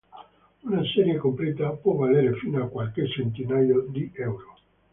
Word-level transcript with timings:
Una 0.63 0.81
serie 0.95 1.19
completa 1.19 1.73
può 1.73 1.93
valere 1.93 2.33
fino 2.33 2.63
a 2.63 2.67
qualche 2.67 3.07
centinaio 3.07 3.85
di 3.89 4.09
euro. 4.15 4.55